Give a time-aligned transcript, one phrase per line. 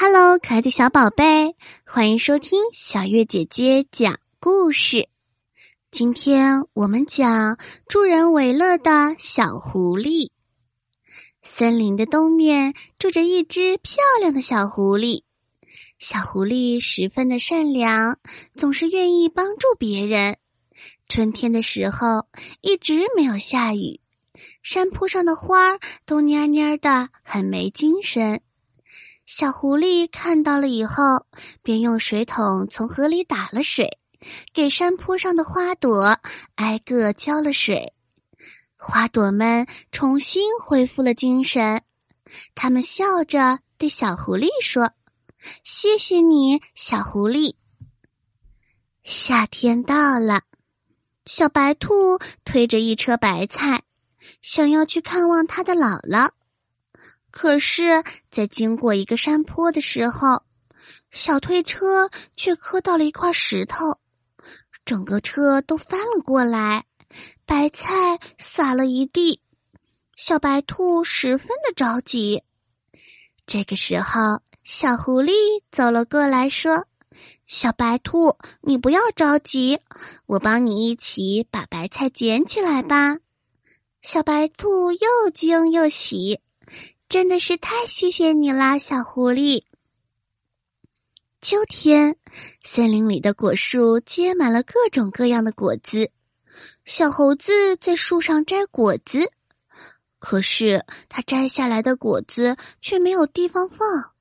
[0.00, 5.08] Hello，可爱的小宝贝，欢迎收听小月姐姐讲故事。
[5.90, 7.58] 今天我们讲
[7.88, 10.30] 助人为乐的小狐狸。
[11.42, 15.24] 森林的东面住着一只漂亮的小狐狸。
[15.98, 18.18] 小狐狸十分的善良，
[18.54, 20.36] 总是愿意帮助别人。
[21.08, 22.28] 春天的时候，
[22.60, 24.00] 一直没有下雨，
[24.62, 28.40] 山坡上的花儿都蔫蔫的，很没精神。
[29.28, 31.26] 小狐狸看到了以后，
[31.62, 33.98] 便用水桶从河里打了水，
[34.54, 36.18] 给山坡上的花朵
[36.54, 37.92] 挨个浇了水。
[38.78, 41.82] 花朵们重新恢复了精神，
[42.54, 44.92] 他们笑着对小狐狸说
[45.62, 47.54] ：“谢谢你，小狐狸。”
[49.04, 50.40] 夏天到了，
[51.26, 53.82] 小白兔推着一车白菜，
[54.40, 56.30] 想要去看望他的姥姥。
[57.40, 58.02] 可是，
[58.32, 60.42] 在经过一个山坡的时候，
[61.12, 64.00] 小推车却磕到了一块石头，
[64.84, 66.84] 整个车都翻了过来，
[67.46, 69.40] 白菜洒了一地。
[70.16, 72.42] 小白兔十分的着急。
[73.46, 75.30] 这个时候，小狐狸
[75.70, 76.88] 走了过来，说
[77.46, 79.78] ：“小白兔，你不要着急，
[80.26, 83.18] 我帮你一起把白菜捡起来吧。”
[84.02, 86.40] 小白兔又惊又喜。
[87.08, 89.62] 真的是太谢谢你啦，小狐狸。
[91.40, 92.18] 秋天，
[92.62, 96.10] 森林里的果树结满了各种各样的果子，
[96.84, 99.32] 小猴子在树上摘果子，
[100.18, 104.12] 可是它摘下来的果子却没有地方放，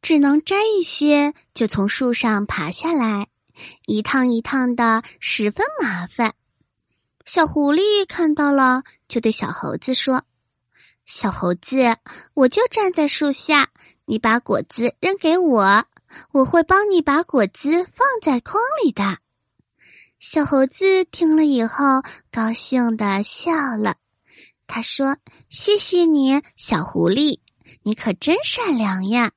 [0.00, 3.26] 只能摘一些就从树上爬下来，
[3.86, 6.34] 一趟一趟的，十分麻烦。
[7.24, 10.22] 小狐狸看到了，就对小猴子说。
[11.14, 11.98] 小猴子，
[12.32, 13.68] 我就站在树下，
[14.06, 15.84] 你把果子扔给我，
[16.30, 19.18] 我会帮你把果子放在筐里的。
[20.18, 21.84] 小猴子听了以后，
[22.30, 23.96] 高兴的笑了。
[24.66, 25.18] 他说
[25.50, 27.40] ：“谢谢你，小狐狸，
[27.82, 29.32] 你可真善良呀。”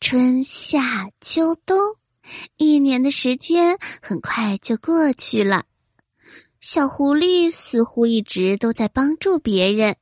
[0.00, 1.78] 春夏秋冬，
[2.56, 5.66] 一年的时间很快就过去了。
[6.62, 9.96] 小狐狸似乎一直都在帮助别人。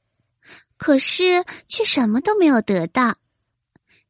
[0.84, 3.15] 可是却什么都没有得到。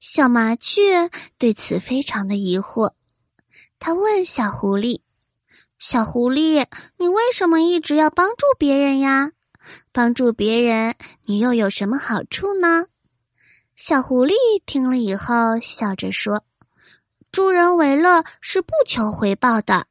[0.01, 1.09] 小麻雀
[1.39, 2.95] 对此非常的疑惑，
[3.79, 5.03] 他问小狐狸
[5.79, 9.31] ：“小狐狸，你为什么一直要帮助别人呀？
[9.93, 10.97] 帮助别人，
[11.27, 12.87] 你又有什么好处呢？”
[13.77, 14.33] 小狐狸
[14.67, 16.43] 听了以后，笑着说
[17.31, 19.87] ：“助人为乐是不求回报的，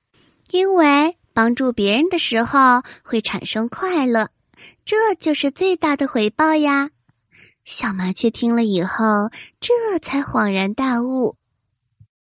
[0.51, 4.27] 因为帮助别人的时候会产生快乐。”
[4.85, 6.89] 这就是最大的回报呀！
[7.65, 9.29] 小麻雀听了以后，
[9.59, 11.37] 这才恍然大悟。